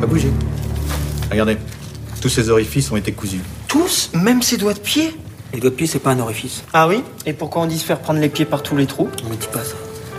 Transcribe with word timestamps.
Pas 0.00 0.06
bouger. 0.06 0.30
Regardez, 1.30 1.56
tous 2.20 2.28
ces 2.28 2.48
orifices 2.50 2.90
ont 2.90 2.96
été 2.96 3.12
cousus. 3.12 3.40
Tous 3.68 4.10
Même 4.14 4.42
ses 4.42 4.56
doigts 4.56 4.74
de 4.74 4.78
pied 4.78 5.16
Les 5.52 5.60
doigts 5.60 5.70
de 5.70 5.74
pied, 5.74 5.86
c'est 5.86 5.98
pas 5.98 6.12
un 6.12 6.20
orifice. 6.20 6.64
Ah 6.72 6.88
oui 6.88 7.02
Et 7.26 7.32
pourquoi 7.32 7.62
on 7.62 7.66
dit 7.66 7.78
se 7.78 7.84
faire 7.84 8.00
prendre 8.00 8.20
les 8.20 8.28
pieds 8.28 8.44
par 8.44 8.62
tous 8.62 8.76
les 8.76 8.86
trous 8.86 9.08
On 9.24 9.30
me 9.30 9.36
dit 9.36 9.48
pas 9.52 9.62
ça. 9.64 9.74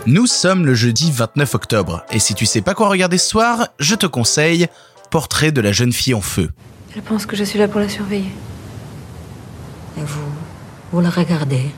Nous 0.06 0.26
sommes 0.26 0.66
le 0.66 0.74
jeudi 0.74 1.10
29 1.10 1.54
octobre, 1.56 2.04
et 2.12 2.20
si 2.20 2.34
tu 2.34 2.46
sais 2.46 2.60
pas 2.60 2.74
quoi 2.74 2.88
regarder 2.88 3.18
ce 3.18 3.28
soir, 3.28 3.68
je 3.80 3.94
te 3.94 4.06
conseille 4.06 4.68
Portrait 5.10 5.52
de 5.52 5.60
la 5.60 5.72
jeune 5.72 5.92
fille 5.92 6.14
en 6.14 6.20
feu. 6.20 6.50
Elle 6.94 7.02
pense 7.02 7.26
que 7.26 7.36
je 7.36 7.44
suis 7.44 7.58
là 7.58 7.68
pour 7.68 7.80
la 7.80 7.88
surveiller. 7.88 8.30
Et 9.98 10.02
vous, 10.02 10.32
vous 10.92 11.00
la 11.00 11.10
regardez. 11.10 11.70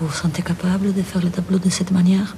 Vous 0.00 0.06
vous 0.08 0.12
sentez 0.14 0.42
capable 0.42 0.92
de 0.92 1.02
faire 1.02 1.22
le 1.22 1.30
tableau 1.30 1.58
de 1.58 1.70
cette 1.70 1.90
manière? 1.90 2.36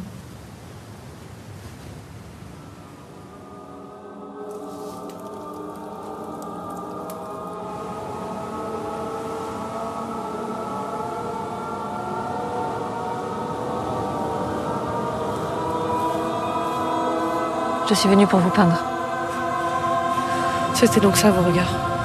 Je 17.89 17.95
suis 17.95 18.08
venue 18.08 18.26
pour 18.26 18.40
vous 18.40 18.50
peindre. 18.50 18.82
C'était 20.75 20.99
donc 20.99 21.17
ça 21.17 21.31
vos 21.31 21.43
regards. 21.49 21.96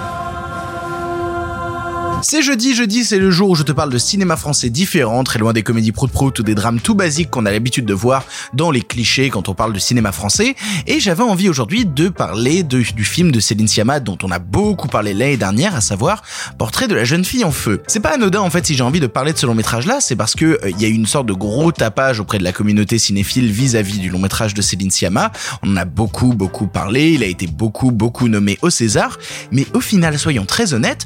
C'est 2.24 2.44
jeudi, 2.44 2.76
jeudi 2.76 3.04
c'est 3.04 3.18
le 3.18 3.32
jour 3.32 3.50
où 3.50 3.56
je 3.56 3.64
te 3.64 3.72
parle 3.72 3.90
de 3.90 3.98
cinéma 3.98 4.36
français 4.36 4.70
différent, 4.70 5.24
très 5.24 5.40
loin 5.40 5.54
des 5.54 5.64
comédies 5.64 5.92
prout-prout 5.92 6.38
ou 6.38 6.44
des 6.44 6.54
drames 6.54 6.80
tout 6.80 6.94
basiques 6.94 7.32
qu'on 7.32 7.48
a 7.48 7.52
l'habitude 7.52 7.86
de 7.86 7.96
voir 7.96 8.26
dans 8.54 8.70
les 8.70 8.82
clichés 8.82 9.30
quand 9.32 9.50
on 9.50 9.56
parle 9.56 9.74
de 9.74 9.80
cinéma 9.80 10.12
français, 10.12 10.56
et 10.86 11.00
j'avais 11.00 11.24
envie 11.24 11.50
aujourd'hui 11.50 11.86
de 11.86 12.10
parler 12.10 12.62
du 12.64 13.04
film 13.04 13.32
de 13.32 13.40
Céline 13.40 13.68
Sciamma 13.68 14.00
dont 14.00 14.20
on 14.22 14.30
a 14.30 14.38
beaucoup 14.38 14.88
parlé 14.88 15.16
l'année 15.16 15.38
dernière, 15.38 15.76
à 15.76 15.82
savoir 15.82 16.22
Portrait 16.60 16.88
de 16.88 16.94
la 16.94 17.06
jeune 17.06 17.26
fille 17.26 17.44
en 17.44 17.52
feu. 17.52 17.82
C'est 17.88 18.02
pas 18.02 18.14
anodin 18.14 18.42
en 18.42 18.50
fait 18.52 18.68
si 18.68 18.76
j'ai 18.76 18.84
envie 18.84 19.00
de 19.00 19.08
parler 19.08 19.34
de 19.34 19.38
ce 19.38 19.48
long 19.48 19.56
métrage 19.56 19.88
là, 19.88 20.00
c'est 20.00 20.16
parce 20.16 20.36
que 20.36 20.60
il 20.64 20.76
euh, 20.76 20.80
y 20.80 20.86
a 20.86 20.90
eu 20.90 20.94
une 20.94 21.08
sorte 21.08 21.26
de 21.26 21.34
gros 21.34 21.72
tapage 21.72 22.20
auprès 22.20 22.38
de 22.38 22.44
la 22.44 22.52
communauté 22.52 23.00
cinéphile 23.00 23.52
vis-à-vis 23.52 23.98
du 23.98 24.10
long 24.10 24.20
métrage 24.20 24.54
de 24.54 24.62
Céline 24.62 24.92
Sciamma, 24.92 25.32
on 25.64 25.72
en 25.72 25.78
a 25.78 25.86
beaucoup 25.86 26.34
beaucoup 26.34 26.68
parlé, 26.68 27.14
il 27.14 27.24
a 27.24 27.28
été 27.28 27.48
beaucoup 27.48 27.92
beaucoup 27.92 28.28
nommé 28.28 28.60
au 28.62 28.70
César, 28.70 29.18
mais 29.52 29.66
au 29.74 29.82
final, 29.82 30.20
soyons 30.20 30.46
très 30.46 30.74
honnêtes, 30.74 31.06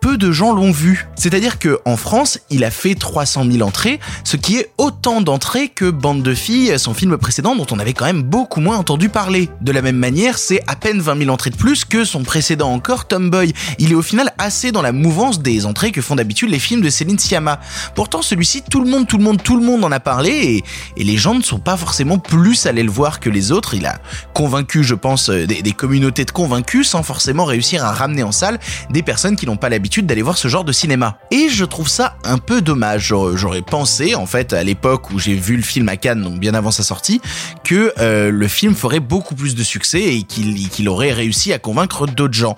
peu 0.00 0.16
de 0.16 0.30
gens 0.30 0.43
l'ont 0.52 0.72
vu. 0.72 1.06
C'est-à-dire 1.16 1.58
que 1.58 1.78
en 1.84 1.96
France, 1.96 2.38
il 2.50 2.64
a 2.64 2.70
fait 2.70 2.94
300 2.94 3.44
000 3.50 3.66
entrées, 3.66 4.00
ce 4.24 4.36
qui 4.36 4.56
est 4.56 4.70
autant 4.78 5.20
d'entrées 5.20 5.68
que 5.68 5.90
Bande 5.90 6.22
de 6.22 6.34
filles, 6.34 6.78
son 6.78 6.94
film 6.94 7.16
précédent 7.16 7.56
dont 7.56 7.66
on 7.70 7.78
avait 7.78 7.92
quand 7.92 8.04
même 8.04 8.22
beaucoup 8.22 8.60
moins 8.60 8.76
entendu 8.76 9.08
parler. 9.08 9.48
De 9.60 9.72
la 9.72 9.82
même 9.82 9.96
manière, 9.96 10.38
c'est 10.38 10.60
à 10.66 10.76
peine 10.76 11.00
20 11.00 11.18
000 11.18 11.30
entrées 11.30 11.50
de 11.50 11.56
plus 11.56 11.84
que 11.84 12.04
son 12.04 12.22
précédent 12.22 12.72
encore, 12.72 13.06
Tomboy. 13.06 13.52
Il 13.78 13.92
est 13.92 13.94
au 13.94 14.02
final 14.02 14.32
assez 14.38 14.72
dans 14.72 14.82
la 14.82 14.92
mouvance 14.92 15.40
des 15.40 15.66
entrées 15.66 15.92
que 15.92 16.02
font 16.02 16.16
d'habitude 16.16 16.50
les 16.50 16.58
films 16.58 16.80
de 16.80 16.90
Céline 16.90 17.18
Sciamma. 17.18 17.60
Pourtant, 17.94 18.22
celui-ci, 18.22 18.62
tout 18.62 18.80
le 18.80 18.90
monde, 18.90 19.06
tout 19.06 19.18
le 19.18 19.24
monde, 19.24 19.42
tout 19.42 19.56
le 19.56 19.64
monde 19.64 19.84
en 19.84 19.92
a 19.92 20.00
parlé 20.00 20.62
et, 20.96 21.04
les 21.04 21.18
gens 21.18 21.34
ne 21.34 21.42
sont 21.42 21.58
pas 21.58 21.76
forcément 21.76 22.18
plus 22.18 22.66
allés 22.66 22.82
le 22.82 22.90
voir 22.90 23.20
que 23.20 23.28
les 23.28 23.52
autres. 23.52 23.74
Il 23.74 23.84
a 23.84 23.98
convaincu, 24.32 24.82
je 24.82 24.94
pense, 24.94 25.28
des, 25.28 25.60
des 25.60 25.72
communautés 25.72 26.24
de 26.24 26.30
convaincus 26.30 26.88
sans 26.88 27.02
forcément 27.02 27.44
réussir 27.44 27.84
à 27.84 27.92
ramener 27.92 28.22
en 28.22 28.32
salle 28.32 28.58
des 28.90 29.02
personnes 29.02 29.36
qui 29.36 29.46
n'ont 29.46 29.56
pas 29.56 29.68
l'habitude 29.68 30.06
d'aller 30.06 30.22
voir 30.22 30.33
ce 30.36 30.48
genre 30.48 30.64
de 30.64 30.72
cinéma. 30.72 31.18
Et 31.30 31.48
je 31.48 31.64
trouve 31.64 31.88
ça 31.88 32.16
un 32.24 32.38
peu 32.38 32.60
dommage. 32.60 33.14
J'aurais 33.34 33.62
pensé, 33.62 34.14
en 34.14 34.26
fait, 34.26 34.52
à 34.52 34.62
l'époque 34.62 35.10
où 35.10 35.18
j'ai 35.18 35.34
vu 35.34 35.56
le 35.56 35.62
film 35.62 35.88
à 35.88 35.96
Cannes, 35.96 36.22
donc 36.22 36.38
bien 36.38 36.54
avant 36.54 36.70
sa 36.70 36.82
sortie, 36.82 37.20
que 37.64 37.92
euh, 37.98 38.30
le 38.30 38.48
film 38.48 38.74
ferait 38.74 39.00
beaucoup 39.00 39.34
plus 39.34 39.54
de 39.54 39.62
succès 39.62 40.14
et 40.14 40.22
qu'il 40.22 40.68
qu'il 40.68 40.88
aurait 40.88 41.12
réussi 41.12 41.52
à 41.52 41.58
convaincre 41.58 42.06
d'autres 42.06 42.34
gens. 42.34 42.56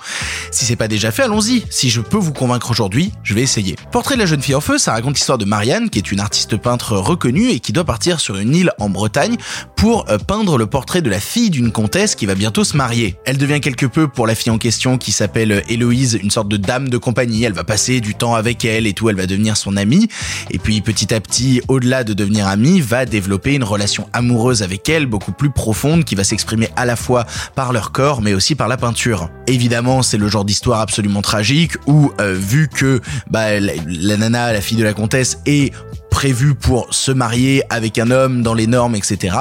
Si 0.51 0.65
c'est 0.65 0.77
pas 0.77 0.89
déjà 0.89 1.11
fait, 1.11 1.23
allons-y. 1.23 1.65
Si 1.71 1.91
je 1.91 2.01
peux 2.01 2.17
vous 2.17 2.33
convaincre 2.33 2.71
aujourd'hui, 2.71 3.13
je 3.23 3.35
vais 3.35 3.43
essayer. 3.43 3.77
Portrait 3.93 4.15
de 4.15 4.21
la 4.21 4.27
jeune 4.27 4.43
fille 4.43 4.55
en 4.55 4.61
feu, 4.61 4.79
ça 4.79 4.93
raconte 4.93 5.15
l'histoire 5.15 5.39
de 5.39 5.45
Marianne, 5.45 5.91
qui 5.91 5.99
est 5.99 6.13
une 6.13 6.21
artiste 6.21 6.57
peintre 6.57 6.97
reconnue 6.97 7.51
et 7.51 7.61
qui 7.61 7.73
doit 7.73 7.85
partir 7.85 8.21
sur 8.21 8.37
une 8.37 8.55
île 8.55 8.73
en 8.79 8.89
Bretagne 8.89 9.37
pour 9.77 10.09
euh, 10.09 10.19
peindre 10.19 10.59
le 10.59 10.67
portrait 10.67 11.03
de 11.03 11.11
la 11.11 11.21
fille 11.21 11.51
d'une 11.51 11.73
comtesse 11.73 12.15
qui 12.15 12.27
va 12.27 12.35
bientôt 12.35 12.65
se 12.65 12.77
marier. 12.77 13.17
Elle 13.25 13.39
devient 13.39 13.61
quelque 13.61 13.87
peu 13.87 14.09
pour 14.09 14.27
la 14.27 14.35
fille 14.35 14.53
en 14.53 14.59
question 14.59 14.99
qui 14.99 15.13
s'appelle 15.13 15.63
Héloïse, 15.69 16.19
une 16.23 16.31
sorte 16.31 16.49
de 16.49 16.57
dame 16.57 16.89
de 16.89 16.99
compagnie. 16.99 17.45
Elle 17.45 17.53
va 17.53 17.65
passer 17.67 18.01
du 18.01 18.15
temps 18.15 18.35
avec 18.35 18.65
elle 18.65 18.87
et 18.87 18.93
tout, 18.93 19.11
elle 19.11 19.17
va 19.17 19.27
devenir 19.27 19.57
son 19.57 19.77
amie. 19.77 20.09
Et 20.51 20.59
puis 20.59 20.81
petit 20.81 21.13
à 21.13 21.21
petit, 21.21 21.61
au-delà 21.69 22.05
de 22.05 22.15
devenir 22.15 22.47
amie, 22.47 22.81
va 22.81 23.05
développer 23.05 23.55
une 23.55 23.65
relation 23.65 24.09
amoureuse 24.13 24.63
avec 24.63 24.89
elle, 24.89 25.07
beaucoup 25.07 25.33
plus 25.33 25.51
profonde, 25.51 26.05
qui 26.05 26.15
va 26.15 26.25
s'exprimer 26.25 26.69
à 26.77 26.85
la 26.85 26.97
fois 26.97 27.27
par 27.55 27.73
leur 27.73 27.93
corps, 27.93 28.23
mais 28.23 28.35
aussi 28.35 28.55
par 28.55 28.69
la 28.69 28.77
peinture. 28.77 29.29
Évidemment, 29.47 30.03
c'est 30.03 30.19
le 30.19 30.29
genre 30.29 30.45
d'histoire 30.45 30.81
absolument 30.81 31.23
tragique 31.23 31.73
où, 31.87 32.13
euh, 32.21 32.35
vu 32.35 32.69
que 32.69 33.01
bah, 33.31 33.61
la, 33.61 33.73
la 33.87 34.17
nana, 34.17 34.53
la 34.53 34.61
fille 34.61 34.79
de 34.79 34.85
la 34.85 34.95
comtesse, 34.95 35.39
est 35.47 35.73
prévu 36.17 36.55
pour 36.55 36.95
se 36.95 37.13
marier 37.13 37.63
avec 37.69 37.99
un 37.99 38.11
homme 38.11 38.41
dans 38.41 38.55
les 38.55 38.67
normes, 38.67 38.95
etc. 38.95 39.37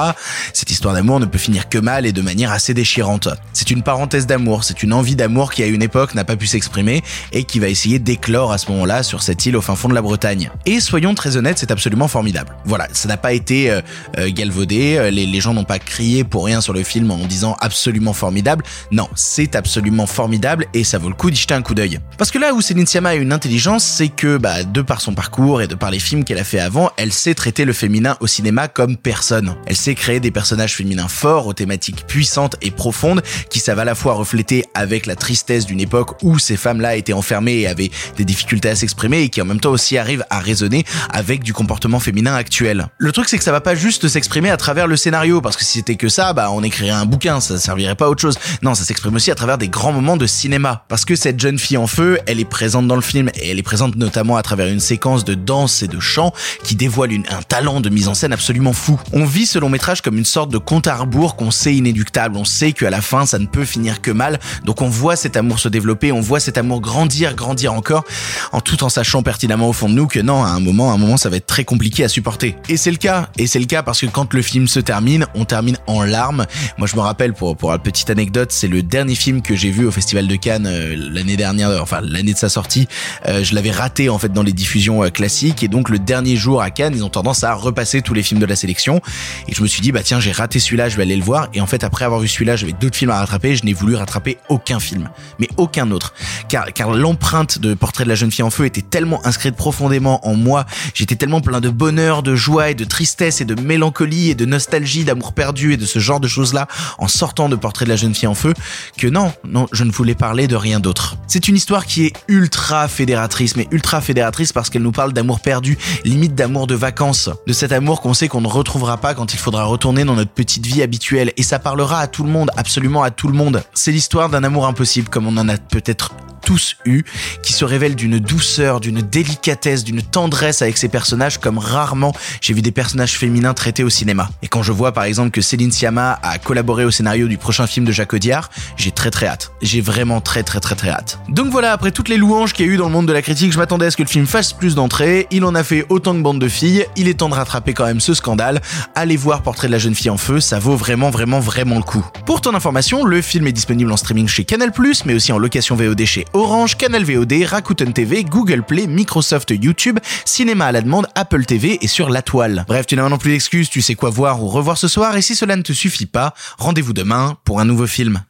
Cette 0.52 0.70
histoire 0.70 0.92
d'amour 0.92 1.20
ne 1.20 1.24
peut 1.24 1.38
finir 1.38 1.70
que 1.70 1.78
mal 1.78 2.04
et 2.04 2.12
de 2.12 2.20
manière 2.20 2.52
assez 2.52 2.74
déchirante. 2.74 3.30
C'est 3.54 3.70
une 3.70 3.82
parenthèse 3.82 4.26
d'amour, 4.26 4.62
c'est 4.62 4.82
une 4.82 4.92
envie 4.92 5.16
d'amour 5.16 5.54
qui 5.54 5.62
à 5.62 5.68
une 5.68 5.82
époque 5.82 6.14
n'a 6.14 6.24
pas 6.24 6.36
pu 6.36 6.46
s'exprimer 6.46 7.02
et 7.32 7.44
qui 7.44 7.60
va 7.60 7.68
essayer 7.68 7.98
d'éclore 7.98 8.52
à 8.52 8.58
ce 8.58 8.70
moment-là 8.72 9.02
sur 9.02 9.22
cette 9.22 9.46
île 9.46 9.56
au 9.56 9.62
fin 9.62 9.74
fond 9.74 9.88
de 9.88 9.94
la 9.94 10.02
Bretagne. 10.02 10.50
Et 10.66 10.80
soyons 10.80 11.14
très 11.14 11.38
honnêtes, 11.38 11.56
c'est 11.56 11.70
absolument 11.70 12.08
formidable. 12.08 12.54
Voilà, 12.66 12.88
ça 12.92 13.08
n'a 13.08 13.16
pas 13.16 13.32
été 13.32 13.70
euh, 13.70 13.80
euh, 14.18 14.28
galvaudé, 14.30 15.10
les, 15.10 15.24
les 15.24 15.40
gens 15.40 15.54
n'ont 15.54 15.64
pas 15.64 15.78
crié 15.78 16.24
pour 16.24 16.44
rien 16.44 16.60
sur 16.60 16.74
le 16.74 16.82
film 16.82 17.10
en 17.10 17.26
disant 17.26 17.56
absolument 17.60 18.12
formidable. 18.12 18.64
Non, 18.90 19.08
c'est 19.14 19.56
absolument 19.56 20.06
formidable 20.06 20.66
et 20.74 20.84
ça 20.84 20.98
vaut 20.98 21.08
le 21.08 21.14
coup 21.14 21.30
d'y 21.30 21.40
jeter 21.40 21.54
un 21.54 21.62
coup 21.62 21.74
d'œil. 21.74 22.00
Parce 22.18 22.30
que 22.30 22.38
là 22.38 22.52
où 22.52 22.60
Céline 22.60 22.86
Sciamma 22.86 23.08
a 23.08 23.14
une 23.14 23.32
intelligence, 23.32 23.82
c'est 23.82 24.08
que 24.08 24.36
bah, 24.36 24.62
de 24.62 24.82
par 24.82 25.00
son 25.00 25.14
parcours 25.14 25.62
et 25.62 25.68
de 25.68 25.74
par 25.74 25.90
les 25.90 26.00
films 26.00 26.22
qu'elle 26.22 26.36
a 26.36 26.44
fait 26.44 26.65
avant, 26.66 26.90
elle 26.96 27.12
sait 27.12 27.34
traiter 27.34 27.64
le 27.64 27.72
féminin 27.72 28.16
au 28.20 28.26
cinéma 28.26 28.66
comme 28.66 28.96
personne. 28.96 29.54
Elle 29.66 29.76
sait 29.76 29.94
créer 29.94 30.18
des 30.18 30.32
personnages 30.32 30.74
féminins 30.74 31.06
forts, 31.06 31.46
aux 31.46 31.52
thématiques 31.52 32.06
puissantes 32.06 32.56
et 32.60 32.72
profondes, 32.72 33.22
qui 33.50 33.60
savent 33.60 33.78
à 33.78 33.84
la 33.84 33.94
fois 33.94 34.14
refléter 34.14 34.64
avec 34.74 35.06
la 35.06 35.14
tristesse 35.14 35.64
d'une 35.64 35.80
époque 35.80 36.22
où 36.24 36.40
ces 36.40 36.56
femmes-là 36.56 36.96
étaient 36.96 37.12
enfermées 37.12 37.60
et 37.60 37.68
avaient 37.68 37.90
des 38.16 38.24
difficultés 38.24 38.68
à 38.68 38.74
s'exprimer, 38.74 39.22
et 39.22 39.28
qui 39.28 39.40
en 39.40 39.44
même 39.44 39.60
temps 39.60 39.70
aussi 39.70 39.96
arrivent 39.96 40.24
à 40.28 40.40
raisonner 40.40 40.84
avec 41.08 41.44
du 41.44 41.52
comportement 41.52 42.00
féminin 42.00 42.34
actuel. 42.34 42.88
Le 42.98 43.12
truc 43.12 43.28
c'est 43.28 43.38
que 43.38 43.44
ça 43.44 43.52
va 43.52 43.60
pas 43.60 43.76
juste 43.76 44.08
s'exprimer 44.08 44.50
à 44.50 44.56
travers 44.56 44.88
le 44.88 44.96
scénario, 44.96 45.40
parce 45.40 45.56
que 45.56 45.64
si 45.64 45.78
c'était 45.78 45.96
que 45.96 46.08
ça, 46.08 46.32
bah 46.32 46.50
on 46.50 46.64
écrirait 46.64 46.90
un 46.90 47.06
bouquin, 47.06 47.40
ça 47.40 47.58
servirait 47.58 47.94
pas 47.94 48.06
à 48.06 48.08
autre 48.08 48.22
chose. 48.22 48.38
Non, 48.62 48.74
ça 48.74 48.82
s'exprime 48.82 49.14
aussi 49.14 49.30
à 49.30 49.36
travers 49.36 49.56
des 49.56 49.68
grands 49.68 49.92
moments 49.92 50.16
de 50.16 50.26
cinéma, 50.26 50.84
parce 50.88 51.04
que 51.04 51.14
cette 51.14 51.38
jeune 51.38 51.60
fille 51.60 51.76
en 51.76 51.86
feu, 51.86 52.18
elle 52.26 52.40
est 52.40 52.44
présente 52.44 52.88
dans 52.88 52.96
le 52.96 53.02
film, 53.02 53.30
et 53.36 53.50
elle 53.50 53.60
est 53.60 53.62
présente 53.62 53.94
notamment 53.94 54.36
à 54.36 54.42
travers 54.42 54.66
une 54.66 54.80
séquence 54.80 55.24
de 55.24 55.34
danse 55.34 55.84
et 55.84 55.88
de 55.88 56.00
chant 56.00 56.32
qui 56.62 56.74
dévoile 56.74 57.12
une, 57.12 57.24
un 57.28 57.42
talent 57.42 57.80
de 57.80 57.88
mise 57.88 58.08
en 58.08 58.14
scène 58.14 58.32
absolument 58.32 58.72
fou. 58.72 59.00
On 59.12 59.24
vit 59.24 59.46
ce 59.46 59.58
long 59.58 59.68
métrage 59.68 60.00
comme 60.00 60.18
une 60.18 60.24
sorte 60.24 60.50
de 60.50 60.58
compte 60.58 60.86
à 60.86 60.96
rebours 60.96 61.36
qu'on 61.36 61.50
sait 61.50 61.74
inéluctable, 61.74 62.36
on 62.36 62.44
sait 62.44 62.72
qu'à 62.72 62.90
la 62.90 63.00
fin 63.00 63.26
ça 63.26 63.38
ne 63.38 63.46
peut 63.46 63.64
finir 63.64 64.00
que 64.00 64.10
mal, 64.10 64.38
donc 64.64 64.82
on 64.82 64.88
voit 64.88 65.16
cet 65.16 65.36
amour 65.36 65.58
se 65.58 65.68
développer, 65.68 66.12
on 66.12 66.20
voit 66.20 66.40
cet 66.40 66.58
amour 66.58 66.80
grandir, 66.80 67.34
grandir 67.34 67.72
encore, 67.72 68.04
en 68.52 68.60
tout 68.60 68.84
en 68.84 68.88
sachant 68.88 69.22
pertinemment 69.22 69.68
au 69.68 69.72
fond 69.72 69.88
de 69.88 69.94
nous 69.94 70.06
que 70.06 70.20
non, 70.20 70.44
à 70.44 70.48
un 70.48 70.60
moment, 70.60 70.90
à 70.90 70.94
un 70.94 70.98
moment 70.98 71.16
ça 71.16 71.28
va 71.28 71.36
être 71.36 71.46
très 71.46 71.64
compliqué 71.64 72.04
à 72.04 72.08
supporter. 72.08 72.56
Et 72.68 72.76
c'est 72.76 72.90
le 72.90 72.96
cas, 72.96 73.28
et 73.38 73.46
c'est 73.46 73.58
le 73.58 73.66
cas 73.66 73.82
parce 73.82 74.00
que 74.00 74.06
quand 74.06 74.32
le 74.34 74.42
film 74.42 74.68
se 74.68 74.80
termine, 74.80 75.26
on 75.34 75.44
termine 75.44 75.78
en 75.86 76.02
larmes. 76.02 76.46
Moi 76.78 76.86
je 76.86 76.96
me 76.96 77.00
rappelle 77.00 77.32
pour 77.32 77.56
pour 77.56 77.70
la 77.70 77.78
petite 77.78 78.10
anecdote, 78.10 78.52
c'est 78.52 78.68
le 78.68 78.82
dernier 78.82 79.14
film 79.14 79.42
que 79.42 79.54
j'ai 79.54 79.70
vu 79.70 79.86
au 79.86 79.90
Festival 79.90 80.26
de 80.26 80.36
Cannes 80.36 80.66
euh, 80.66 80.94
l'année 80.96 81.36
dernière, 81.36 81.82
enfin 81.82 82.00
l'année 82.02 82.32
de 82.32 82.38
sa 82.38 82.48
sortie. 82.48 82.88
Euh, 83.26 83.42
je 83.44 83.54
l'avais 83.54 83.70
raté 83.70 84.08
en 84.08 84.18
fait 84.18 84.32
dans 84.32 84.42
les 84.42 84.52
diffusions 84.52 85.02
euh, 85.02 85.10
classiques 85.10 85.62
et 85.62 85.68
donc 85.68 85.88
le 85.88 85.98
dernier 85.98 86.36
jour 86.36 86.45
à 86.54 86.70
Cannes, 86.70 86.94
ils 86.94 87.04
ont 87.04 87.08
tendance 87.08 87.44
à 87.44 87.52
repasser 87.54 88.02
tous 88.02 88.14
les 88.14 88.22
films 88.22 88.40
de 88.40 88.46
la 88.46 88.56
sélection. 88.56 89.00
Et 89.48 89.54
je 89.54 89.62
me 89.62 89.66
suis 89.66 89.80
dit, 89.80 89.92
bah 89.92 90.02
tiens, 90.02 90.20
j'ai 90.20 90.32
raté 90.32 90.58
celui-là, 90.58 90.88
je 90.88 90.96
vais 90.96 91.02
aller 91.02 91.16
le 91.16 91.24
voir. 91.24 91.48
Et 91.54 91.60
en 91.60 91.66
fait, 91.66 91.84
après 91.84 92.04
avoir 92.04 92.20
vu 92.20 92.28
celui-là, 92.28 92.56
j'avais 92.56 92.72
d'autres 92.72 92.96
films 92.96 93.10
à 93.10 93.18
rattraper, 93.18 93.56
je 93.56 93.64
n'ai 93.64 93.72
voulu 93.72 93.94
rattraper 93.96 94.38
aucun 94.48 94.80
film. 94.80 95.08
Mais 95.38 95.48
aucun 95.56 95.90
autre. 95.90 96.14
Car, 96.48 96.72
car 96.72 96.92
l'empreinte 96.92 97.58
de 97.58 97.74
Portrait 97.74 98.04
de 98.04 98.08
la 98.08 98.14
jeune 98.14 98.30
fille 98.30 98.44
en 98.44 98.50
feu 98.50 98.64
était 98.64 98.82
tellement 98.82 99.24
inscrite 99.26 99.56
profondément 99.56 100.26
en 100.26 100.34
moi. 100.34 100.64
J'étais 100.94 101.16
tellement 101.16 101.40
plein 101.40 101.60
de 101.60 101.70
bonheur, 101.70 102.22
de 102.22 102.34
joie 102.34 102.70
et 102.70 102.74
de 102.74 102.84
tristesse 102.84 103.40
et 103.40 103.44
de 103.44 103.60
mélancolie 103.60 104.30
et 104.30 104.34
de 104.34 104.44
nostalgie, 104.44 105.04
d'amour 105.04 105.32
perdu 105.32 105.72
et 105.72 105.76
de 105.76 105.86
ce 105.86 105.98
genre 105.98 106.20
de 106.20 106.28
choses-là 106.28 106.66
en 106.98 107.08
sortant 107.08 107.48
de 107.48 107.56
Portrait 107.56 107.84
de 107.84 107.90
la 107.90 107.96
jeune 107.96 108.14
fille 108.14 108.28
en 108.28 108.34
feu 108.34 108.54
que 108.96 109.06
non, 109.06 109.32
non, 109.44 109.66
je 109.72 109.84
ne 109.84 109.90
voulais 109.90 110.14
parler 110.14 110.46
de 110.46 110.56
rien 110.56 110.80
d'autre. 110.80 111.16
C'est 111.26 111.48
une 111.48 111.56
histoire 111.56 111.86
qui 111.86 112.06
est 112.06 112.12
ultra 112.28 112.88
fédératrice, 112.88 113.56
mais 113.56 113.66
ultra 113.70 114.00
fédératrice 114.00 114.52
parce 114.52 114.70
qu'elle 114.70 114.82
nous 114.82 114.92
parle 114.92 115.12
d'amour 115.12 115.40
perdu, 115.40 115.78
limite 116.04 116.34
d'amour 116.36 116.66
de 116.68 116.74
vacances, 116.76 117.30
de 117.46 117.52
cet 117.52 117.72
amour 117.72 118.00
qu'on 118.00 118.14
sait 118.14 118.28
qu'on 118.28 118.40
ne 118.40 118.46
retrouvera 118.46 118.98
pas 118.98 119.14
quand 119.14 119.32
il 119.32 119.38
faudra 119.38 119.64
retourner 119.64 120.04
dans 120.04 120.14
notre 120.14 120.30
petite 120.30 120.66
vie 120.66 120.82
habituelle. 120.82 121.32
Et 121.36 121.42
ça 121.42 121.58
parlera 121.58 121.98
à 121.98 122.06
tout 122.06 122.22
le 122.22 122.30
monde, 122.30 122.50
absolument 122.56 123.02
à 123.02 123.10
tout 123.10 123.26
le 123.26 123.34
monde. 123.34 123.64
C'est 123.74 123.90
l'histoire 123.90 124.28
d'un 124.28 124.44
amour 124.44 124.66
impossible, 124.66 125.08
comme 125.08 125.26
on 125.26 125.36
en 125.36 125.48
a 125.48 125.56
peut-être 125.56 126.12
tous 126.46 126.76
eu, 126.84 127.02
qui 127.42 127.52
se 127.52 127.64
révèle 127.64 127.96
d'une 127.96 128.20
douceur, 128.20 128.78
d'une 128.78 129.02
délicatesse, 129.02 129.82
d'une 129.82 130.00
tendresse 130.00 130.62
avec 130.62 130.78
ses 130.78 130.88
personnages 130.88 131.38
comme 131.38 131.58
rarement 131.58 132.14
j'ai 132.40 132.54
vu 132.54 132.62
des 132.62 132.70
personnages 132.70 133.18
féminins 133.18 133.52
traités 133.52 133.82
au 133.82 133.90
cinéma. 133.90 134.30
Et 134.42 134.48
quand 134.48 134.62
je 134.62 134.70
vois 134.70 134.92
par 134.92 135.04
exemple 135.04 135.30
que 135.32 135.40
Céline 135.40 135.72
Sciamma 135.72 136.20
a 136.22 136.38
collaboré 136.38 136.84
au 136.84 136.92
scénario 136.92 137.26
du 137.26 137.36
prochain 137.36 137.66
film 137.66 137.84
de 137.84 137.90
Jacques 137.90 138.12
Audiard, 138.12 138.50
j'ai 138.76 138.92
très 138.92 139.10
très 139.10 139.26
hâte. 139.26 139.50
J'ai 139.62 139.80
vraiment 139.80 140.20
très 140.20 140.44
très 140.44 140.60
très 140.60 140.76
très 140.76 140.90
hâte. 140.90 141.18
Donc 141.28 141.48
voilà, 141.48 141.72
après 141.72 141.90
toutes 141.90 142.08
les 142.08 142.16
louanges 142.16 142.52
qu'il 142.52 142.66
y 142.66 142.68
a 142.68 142.72
eu 142.72 142.76
dans 142.76 142.86
le 142.86 142.92
monde 142.92 143.06
de 143.06 143.12
la 143.12 143.22
critique, 143.22 143.52
je 143.52 143.58
m'attendais 143.58 143.86
à 143.86 143.90
ce 143.90 143.96
que 143.96 144.02
le 144.02 144.08
film 144.08 144.26
fasse 144.26 144.52
plus 144.52 144.76
d'entrées. 144.76 145.26
Il 145.32 145.44
en 145.44 145.54
a 145.54 145.64
fait 145.64 145.84
autant 145.88 146.14
que 146.14 146.20
bande 146.20 146.40
de 146.40 146.48
filles. 146.48 146.86
Il 146.96 147.08
est 147.08 147.14
temps 147.14 147.28
de 147.28 147.34
rattraper 147.34 147.74
quand 147.74 147.86
même 147.86 148.00
ce 148.00 148.14
scandale. 148.14 148.60
Allez 148.94 149.16
voir 149.16 149.42
Portrait 149.42 149.66
de 149.66 149.72
la 149.72 149.78
jeune 149.78 149.94
fille 149.94 150.10
en 150.10 150.16
feu, 150.16 150.40
ça 150.40 150.58
vaut 150.58 150.76
vraiment 150.76 151.10
vraiment 151.10 151.40
vraiment 151.40 151.76
le 151.76 151.82
coup. 151.82 152.06
Pour 152.24 152.40
ton 152.40 152.54
information, 152.54 153.04
le 153.04 153.20
film 153.22 153.46
est 153.46 153.52
disponible 153.52 153.90
en 153.90 153.96
streaming 153.96 154.28
chez 154.28 154.44
Canal+, 154.44 154.70
mais 155.04 155.14
aussi 155.14 155.32
en 155.32 155.38
location 155.38 155.76
VOD 155.76 156.04
chez 156.04 156.24
Orange, 156.36 156.76
Canal 156.76 157.04
VOD, 157.04 157.44
Rakuten 157.46 157.92
TV, 157.94 158.22
Google 158.22 158.62
Play, 158.62 158.86
Microsoft 158.86 159.50
YouTube, 159.50 159.98
Cinéma 160.26 160.66
à 160.66 160.72
la 160.72 160.82
demande, 160.82 161.06
Apple 161.14 161.46
TV 161.46 161.78
et 161.80 161.88
sur 161.88 162.10
la 162.10 162.20
toile. 162.20 162.66
Bref, 162.68 162.86
tu 162.86 162.94
n'as 162.94 163.08
non 163.08 163.16
plus 163.16 163.30
d'excuses, 163.30 163.70
tu 163.70 163.80
sais 163.80 163.94
quoi 163.94 164.10
voir 164.10 164.42
ou 164.42 164.48
revoir 164.48 164.76
ce 164.76 164.86
soir 164.86 165.16
et 165.16 165.22
si 165.22 165.34
cela 165.34 165.56
ne 165.56 165.62
te 165.62 165.72
suffit 165.72 166.06
pas, 166.06 166.34
rendez-vous 166.58 166.92
demain 166.92 167.38
pour 167.44 167.60
un 167.60 167.64
nouveau 167.64 167.86
film. 167.86 168.22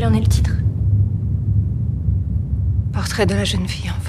Quel 0.00 0.08
en 0.08 0.14
est 0.14 0.20
le 0.20 0.28
titre? 0.28 0.54
Portrait 2.90 3.26
de 3.26 3.34
la 3.34 3.44
jeune 3.44 3.68
fille 3.68 3.90
en 3.90 4.00